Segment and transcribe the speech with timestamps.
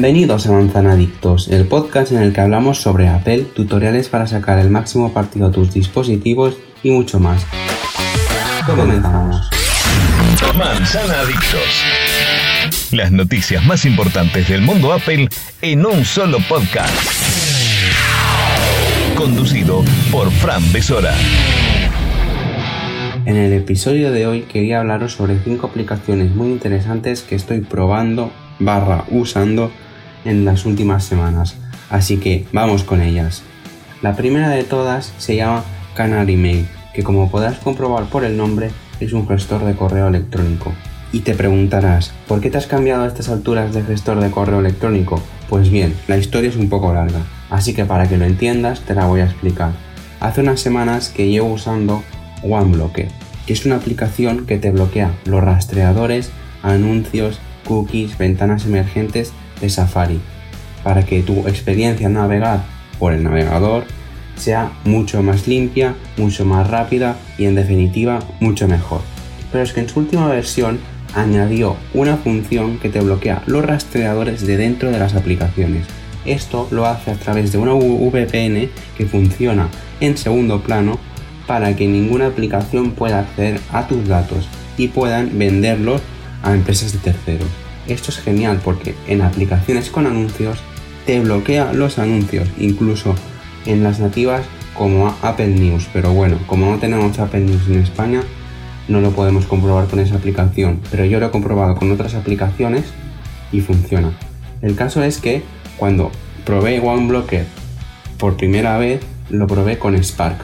[0.00, 4.70] Bienvenidos a Manzanadictos, el podcast en el que hablamos sobre Apple, tutoriales para sacar el
[4.70, 7.44] máximo partido a tus dispositivos y mucho más.
[8.64, 9.50] Comenzamos.
[10.56, 11.82] Manzanadictos.
[12.92, 15.28] Las noticias más importantes del mundo Apple
[15.62, 16.94] en un solo podcast.
[19.16, 21.12] Conducido por Fran Besora.
[23.26, 28.30] En el episodio de hoy quería hablaros sobre 5 aplicaciones muy interesantes que estoy probando
[28.60, 29.72] barra usando
[30.24, 31.56] en las últimas semanas.
[31.90, 33.42] Así que vamos con ellas.
[34.02, 38.70] La primera de todas se llama Canary Mail, que como podrás comprobar por el nombre
[39.00, 40.72] es un gestor de correo electrónico.
[41.12, 44.60] Y te preguntarás, ¿por qué te has cambiado a estas alturas de gestor de correo
[44.60, 45.20] electrónico?
[45.48, 48.94] Pues bien, la historia es un poco larga, así que para que lo entiendas te
[48.94, 49.72] la voy a explicar.
[50.20, 52.02] Hace unas semanas que llevo usando
[52.42, 53.08] OneBlocker,
[53.46, 56.30] que es una aplicación que te bloquea los rastreadores,
[56.62, 60.20] anuncios, cookies, ventanas emergentes de Safari,
[60.82, 62.64] para que tu experiencia navegar
[62.98, 63.84] por el navegador
[64.36, 69.00] sea mucho más limpia, mucho más rápida y en definitiva mucho mejor.
[69.50, 70.78] Pero es que en su última versión
[71.14, 75.86] añadió una función que te bloquea los rastreadores de dentro de las aplicaciones.
[76.24, 79.68] Esto lo hace a través de una VPN que funciona
[80.00, 80.98] en segundo plano
[81.46, 86.02] para que ninguna aplicación pueda acceder a tus datos y puedan venderlos
[86.42, 87.48] a empresas de terceros.
[87.88, 90.58] Esto es genial porque en aplicaciones con anuncios
[91.06, 93.14] te bloquea los anuncios, incluso
[93.64, 94.44] en las nativas
[94.74, 95.88] como Apple News.
[95.92, 98.22] Pero bueno, como no tenemos Apple News en España,
[98.88, 100.80] no lo podemos comprobar con esa aplicación.
[100.90, 102.84] Pero yo lo he comprobado con otras aplicaciones
[103.52, 104.12] y funciona.
[104.60, 105.42] El caso es que
[105.78, 106.10] cuando
[106.44, 107.46] probé OneBlocker
[108.18, 109.00] por primera vez,
[109.30, 110.38] lo probé con Spark.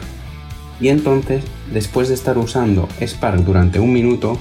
[0.81, 4.39] Y entonces, después de estar usando Spark durante un minuto,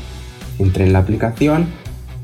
[0.58, 1.66] entré en la aplicación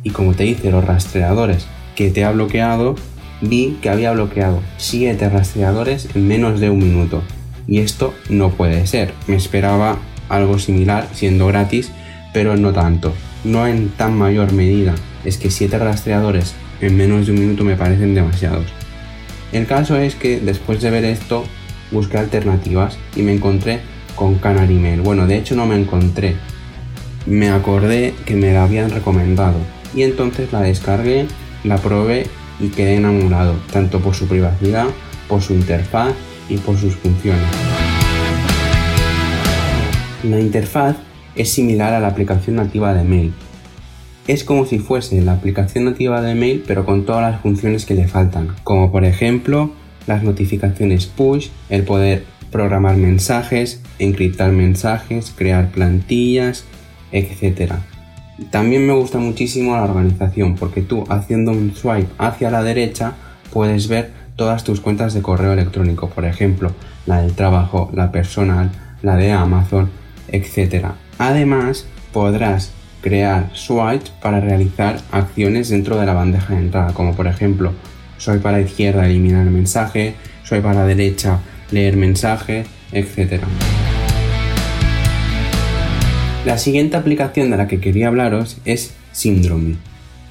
[0.02, 2.94] y como te dice los rastreadores que te ha bloqueado,
[3.40, 7.22] vi que había bloqueado 7 rastreadores en menos de un minuto.
[7.66, 9.12] Y esto no puede ser.
[9.26, 11.90] Me esperaba algo similar siendo gratis,
[12.32, 13.14] pero no tanto.
[13.44, 14.94] No en tan mayor medida.
[15.24, 18.66] Es que 7 rastreadores en menos de un minuto me parecen demasiados.
[19.52, 21.44] El caso es que después de ver esto
[21.90, 23.80] busqué alternativas y me encontré
[24.14, 25.00] con Canary Mail.
[25.00, 26.36] Bueno, de hecho no me encontré.
[27.26, 29.58] Me acordé que me la habían recomendado
[29.94, 31.26] y entonces la descargué,
[31.64, 32.26] la probé
[32.58, 34.86] y quedé enamorado, tanto por su privacidad,
[35.28, 36.14] por su interfaz
[36.48, 37.42] y por sus funciones.
[40.22, 40.96] La interfaz
[41.34, 43.32] es similar a la aplicación nativa de Mail.
[44.26, 47.94] Es como si fuese la aplicación nativa de Mail pero con todas las funciones que
[47.94, 49.72] le faltan, como por ejemplo
[50.06, 56.64] las notificaciones push, el poder programar mensajes, encriptar mensajes, crear plantillas,
[57.12, 57.74] etc.
[58.50, 63.12] También me gusta muchísimo la organización porque tú haciendo un swipe hacia la derecha
[63.52, 66.72] puedes ver todas tus cuentas de correo electrónico, por ejemplo,
[67.06, 68.70] la del trabajo, la personal,
[69.02, 69.90] la de Amazon,
[70.28, 70.86] etc.
[71.18, 77.26] Además, podrás crear swipes para realizar acciones dentro de la bandeja de entrada, como por
[77.26, 77.72] ejemplo,
[78.16, 80.14] soy para la izquierda eliminar mensaje,
[80.44, 81.38] soy para la derecha
[81.70, 83.42] leer mensaje, etc.
[86.50, 89.76] La siguiente aplicación de la que quería hablaros es Syndrome,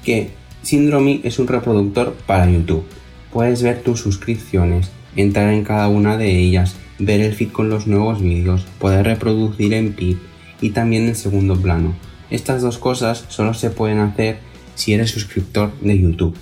[0.04, 0.28] que
[0.60, 2.84] Syndrome es un reproductor para YouTube.
[3.32, 7.86] Puedes ver tus suscripciones, entrar en cada una de ellas, ver el feed con los
[7.86, 10.18] nuevos vídeos, poder reproducir en PIB
[10.60, 11.94] y también en segundo plano.
[12.28, 14.40] Estas dos cosas solo se pueden hacer
[14.74, 16.36] si eres suscriptor de YouTube.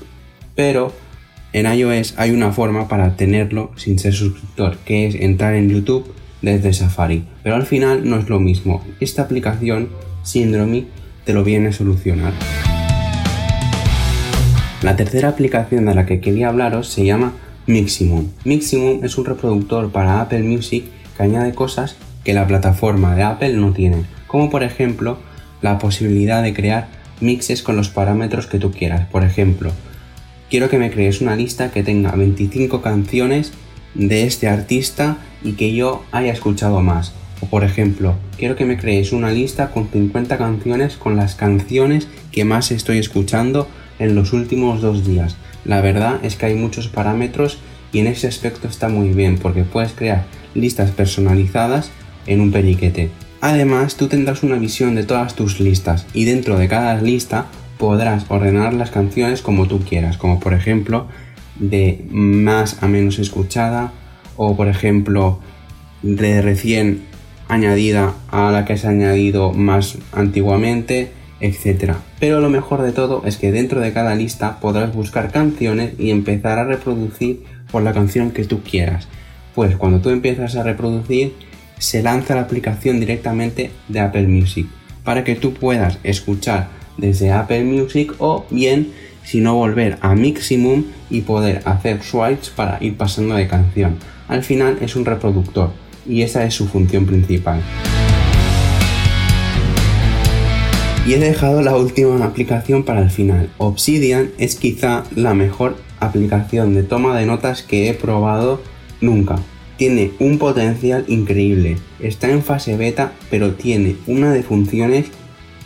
[0.57, 0.93] Pero
[1.53, 6.13] en iOS hay una forma para tenerlo sin ser suscriptor, que es entrar en YouTube
[6.43, 7.25] desde Safari.
[7.43, 8.85] Pero al final no es lo mismo.
[9.01, 9.89] Esta aplicación,
[10.23, 10.87] Syndrome,
[11.25, 12.33] te lo viene a solucionar.
[14.83, 17.33] La tercera aplicación de la que quería hablaros se llama
[17.67, 18.29] Miximum.
[18.45, 20.85] Miximum es un reproductor para Apple Music
[21.17, 25.19] que añade cosas que la plataforma de Apple no tiene, como por ejemplo
[25.63, 26.89] la posibilidad de crear
[27.21, 29.09] mixes con los parámetros que tú quieras.
[29.09, 29.73] Por ejemplo,
[30.49, 33.53] quiero que me crees una lista que tenga 25 canciones
[33.95, 37.13] de este artista y que yo haya escuchado más.
[37.41, 42.09] O por ejemplo, quiero que me crees una lista con 50 canciones con las canciones
[42.33, 43.69] que más estoy escuchando
[43.99, 45.37] en los últimos dos días.
[45.65, 47.59] La verdad es que hay muchos parámetros
[47.93, 50.25] y en ese aspecto está muy bien porque puedes crear
[50.55, 51.91] listas personalizadas
[52.27, 53.11] en un periquete.
[53.41, 57.47] Además, tú tendrás una visión de todas tus listas y dentro de cada lista
[57.79, 61.07] podrás ordenar las canciones como tú quieras, como por ejemplo
[61.59, 63.93] de más a menos escuchada
[64.37, 65.41] o por ejemplo
[66.03, 67.03] de recién
[67.49, 71.95] añadida a la que se ha añadido más antiguamente etc.
[72.19, 76.11] Pero lo mejor de todo es que dentro de cada lista podrás buscar canciones y
[76.11, 79.09] empezar a reproducir por la canción que tú quieras.
[79.55, 81.35] Pues cuando tú empiezas a reproducir,
[81.79, 84.67] se lanza la aplicación directamente de Apple Music
[85.05, 88.93] para que tú puedas escuchar desde Apple Music o bien
[89.29, 93.97] si no volver a Miximum y poder hacer swipes para ir pasando de canción.
[94.27, 95.71] Al final es un reproductor
[96.07, 97.61] y esa es su función principal.
[101.07, 103.51] Y he dejado la última aplicación para el final.
[103.59, 108.63] Obsidian es quizá la mejor aplicación de toma de notas que he probado
[109.03, 109.37] nunca.
[109.77, 111.77] Tiene un potencial increíble.
[112.01, 115.07] Está en fase beta, pero tiene una de funciones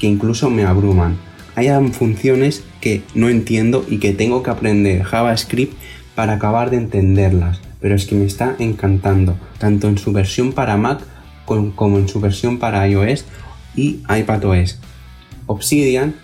[0.01, 1.17] que incluso me abruman.
[1.55, 5.75] Hay funciones que no entiendo y que tengo que aprender JavaScript
[6.15, 10.77] para acabar de entenderlas, pero es que me está encantando, tanto en su versión para
[10.77, 11.01] Mac
[11.45, 13.27] como en su versión para iOS
[13.77, 14.79] y iPadOS.
[15.47, 16.15] Obsidian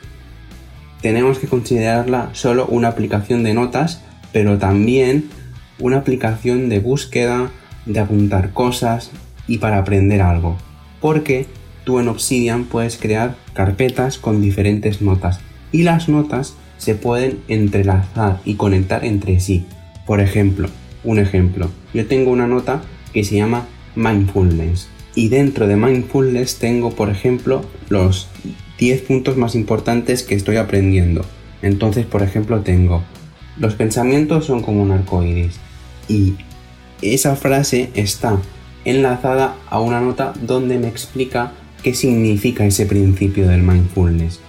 [1.02, 4.02] tenemos que considerarla solo una aplicación de notas,
[4.32, 5.28] pero también
[5.78, 7.50] una aplicación de búsqueda,
[7.86, 9.10] de apuntar cosas
[9.46, 10.56] y para aprender algo.
[11.00, 11.46] Porque
[11.88, 15.40] tú en Obsidian puedes crear carpetas con diferentes notas
[15.72, 19.64] y las notas se pueden entrelazar y conectar entre sí.
[20.06, 20.68] Por ejemplo,
[21.02, 22.82] un ejemplo, yo tengo una nota
[23.14, 28.28] que se llama mindfulness y dentro de mindfulness tengo, por ejemplo, los
[28.78, 31.24] 10 puntos más importantes que estoy aprendiendo.
[31.62, 33.02] Entonces, por ejemplo, tengo
[33.58, 35.58] los pensamientos son como un arco iris
[36.06, 36.34] y
[37.00, 38.36] esa frase está
[38.84, 41.52] enlazada a una nota donde me explica
[41.82, 44.40] qué significa ese principio del mindfulness.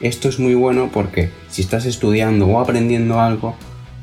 [0.00, 3.56] Esto es muy bueno porque si estás estudiando o aprendiendo algo,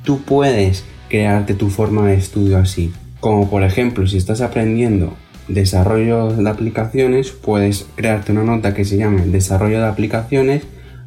[0.04, 2.92] tú puedes crearte tu forma de estudio así.
[3.20, 5.16] Como por ejemplo, si estás aprendiendo
[5.48, 10.64] desarrollo de aplicaciones, puedes crearte una nota que se llame desarrollo de aplicaciones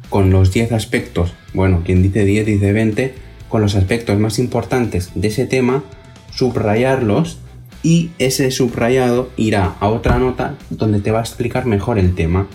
[0.09, 3.13] con los 10 aspectos, bueno, quien dice 10 dice 20,
[3.47, 5.83] con los aspectos más importantes de ese tema,
[6.31, 7.39] subrayarlos
[7.83, 12.47] y ese subrayado irá a otra nota donde te va a explicar mejor el tema.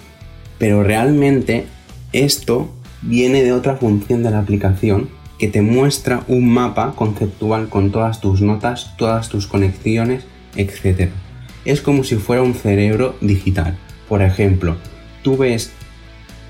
[0.59, 1.67] Pero realmente
[2.13, 2.73] esto
[3.03, 8.21] viene de otra función de la aplicación que te muestra un mapa conceptual con todas
[8.21, 10.25] tus notas, todas tus conexiones,
[10.57, 11.11] etc.
[11.65, 13.77] Es como si fuera un cerebro digital.
[14.09, 14.77] Por ejemplo,
[15.23, 15.73] tú ves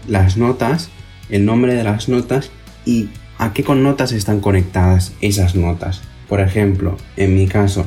[0.06, 0.90] las notas,
[1.30, 2.50] el nombre de las notas
[2.84, 6.02] y a qué con notas están conectadas esas notas.
[6.28, 7.86] Por ejemplo, en mi caso,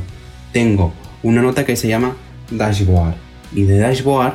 [0.58, 2.18] tengo una nota que se llama
[2.50, 3.14] dashboard
[3.54, 4.34] y de dashboard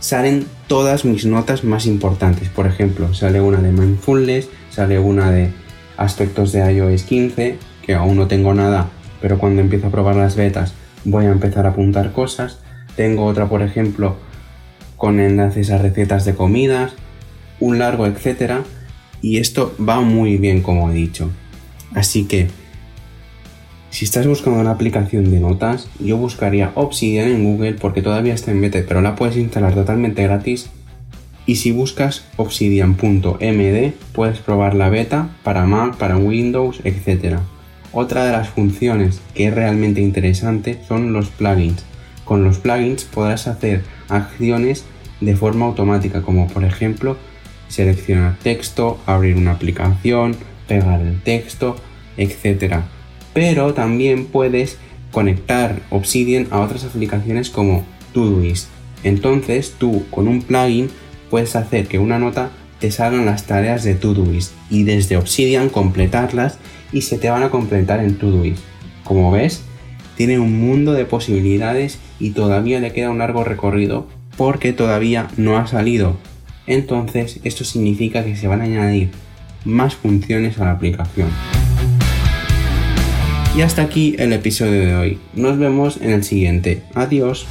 [0.00, 2.48] salen todas mis notas más importantes.
[2.48, 5.52] Por ejemplo, sale una de mindfulness, sale una de
[5.96, 8.88] aspectos de iOS 15, que aún no tengo nada,
[9.20, 10.74] pero cuando empiezo a probar las betas
[11.04, 12.58] voy a empezar a apuntar cosas.
[12.96, 14.16] Tengo otra, por ejemplo,
[14.96, 16.94] con enlaces a recetas de comidas,
[17.60, 18.64] un largo, etcétera.
[19.20, 21.30] Y esto va muy bien, como he dicho.
[21.94, 22.48] Así que,
[23.92, 28.50] si estás buscando una aplicación de notas, yo buscaría Obsidian en Google porque todavía está
[28.50, 30.70] en beta, pero la puedes instalar totalmente gratis.
[31.44, 37.40] Y si buscas obsidian.md, puedes probar la beta para Mac, para Windows, etc.
[37.92, 41.84] Otra de las funciones que es realmente interesante son los plugins.
[42.24, 44.86] Con los plugins podrás hacer acciones
[45.20, 47.18] de forma automática, como por ejemplo
[47.68, 50.34] seleccionar texto, abrir una aplicación,
[50.66, 51.76] pegar el texto,
[52.16, 52.84] etc
[53.34, 54.78] pero también puedes
[55.10, 58.68] conectar Obsidian a otras aplicaciones como Todoist.
[59.04, 60.90] Entonces tú con un plugin
[61.30, 66.58] puedes hacer que una nota te salgan las tareas de Todoist y desde Obsidian completarlas
[66.92, 68.62] y se te van a completar en Todoist.
[69.04, 69.62] Como ves,
[70.16, 75.56] tiene un mundo de posibilidades y todavía le queda un largo recorrido porque todavía no
[75.56, 76.16] ha salido.
[76.66, 79.10] Entonces esto significa que se van a añadir
[79.64, 81.28] más funciones a la aplicación.
[83.54, 85.18] Y hasta aquí el episodio de hoy.
[85.34, 86.82] Nos vemos en el siguiente.
[86.94, 87.46] Adiós.